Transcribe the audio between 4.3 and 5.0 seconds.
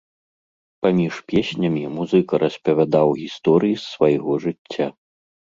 жыцця.